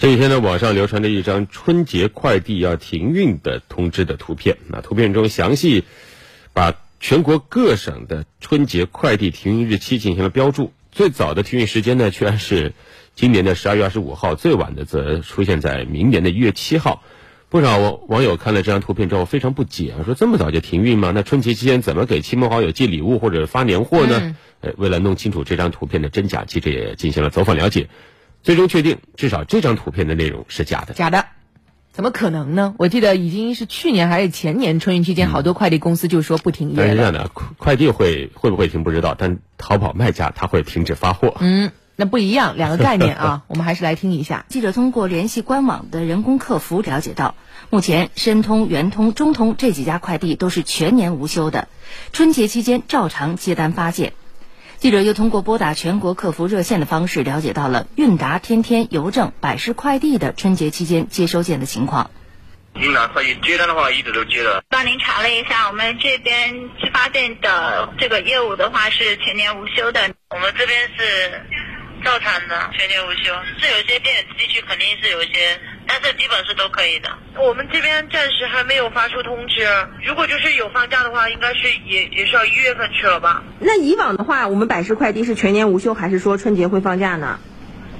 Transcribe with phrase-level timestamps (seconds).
[0.00, 4.56] 这几天呢，网上流传着一张春节快递要停运的通知的图片。
[4.66, 5.84] 那图片中详细
[6.54, 10.72] 把全国各省的春节快递停运日期进行了标注。
[10.90, 12.72] 最早的停运时间呢，居然是
[13.14, 17.02] 今年的十二月二十五号；最晚的则出现在明年的一月七号。
[17.50, 21.12] 不少网网友看了这张图片之后非常不解，说这么早就停运吗？
[21.14, 24.34] 那春节期间怎么给亲朋好友寄礼物或者发年货呢？
[24.62, 27.90] 呃，为了弄清楚这张图片的真假，记者也进行了走访了解。
[28.42, 30.94] 最终确定，至少这张图片的内容是假的。
[30.94, 31.26] 假的，
[31.92, 32.74] 怎么可能呢？
[32.78, 36.74] 我记得已经是去年还是前年春运期间，好多快递公司就说不停业。
[36.76, 41.36] 但是这样的，快递会会不会停不知道，但淘宝卖家他会停止发货。
[41.40, 43.42] 嗯，那不一样，两个概念啊。
[43.48, 44.46] 我们还是来听一下。
[44.48, 47.34] 记者通过联系官网的人工客服了解到，
[47.68, 51.68] 目前申通、圆通、中通这几家快递都是全年无休的，
[52.12, 54.14] 春节期间照常接单发件。
[54.80, 62.10] 记者又通过拨打全国客服热线的方式了解到了韵达、天天、邮政、百世快递的春节期间接收件的情况。
[62.76, 64.64] 韵达快递接单的话一直都接的。
[64.70, 70.00] 帮您查了一下，我们这边寄发件的这个业务的话是全年无休的。
[70.30, 71.42] 我们这边是
[72.02, 73.34] 照常的，全年无休。
[73.58, 75.60] 是有些偏远地区肯定是有一些。
[76.02, 77.10] 但是基本是都可以的。
[77.38, 79.66] 我们这边暂时还没有发出通知。
[80.04, 83.42] 如果就是有放假的话，应该是也也是要一月份去了吧？
[83.58, 87.38] 那以往的话，我们百世快递是全年无休，还是说春节会放假呢？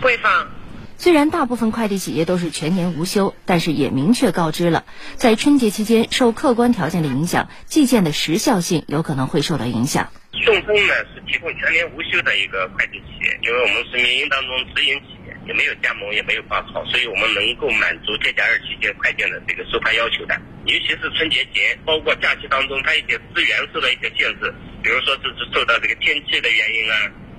[0.00, 0.48] 会放。
[0.96, 10.10] 虽然大部分快递企业都是全年无休，但是也明确告知了，在春节期间受客观条件的影响，寄件的时效性有可能会受到影响。
[10.42, 15.17] 顺丰呢是提供全年无休的一个快递企业，因为我们是民营当中直营企业。
[15.48, 20.36] 也没有加盟，也没有发号，所以我们能够满足这家二期间快件的这个收发要求的。
[20.66, 26.94] 尤其是春节前，包括假期当中，它一些资源受到一些限制，比如说这是受到这个天气的原因啊，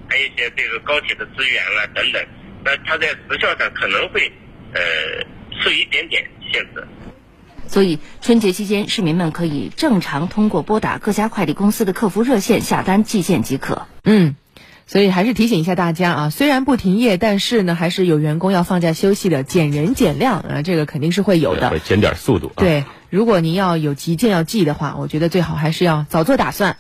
[0.10, 2.26] 还有一些这个高铁的资源啊等等，
[2.66, 4.32] 那它在时效上可能会
[4.74, 4.82] 呃
[5.64, 6.84] 受一点点限制。
[7.68, 13.88] 所以春节期间，市民们可以正常通过拨打各家快递公司的客服热线下单寄件即可。
[14.04, 14.36] 嗯。
[14.92, 22.52] 所以还是提醒一下大家啊，虽然不停业，但是呢，还是有员工要放假休息的，减人减量啊，这个肯定是会有的，会减点速度。
[22.56, 26.76] 对，如果您要有急件要寄的话，我觉得最好还是要早做打算。